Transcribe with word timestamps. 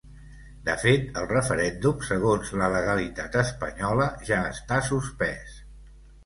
De 0.67 0.73
fet, 0.83 1.03
el 1.19 1.27
referèndum, 1.31 1.99
segons 2.07 2.53
la 2.61 2.71
legalitat 2.77 3.37
espanyola, 3.43 4.09
ja 4.31 4.41
està 4.55 4.81
suspès. 4.91 5.55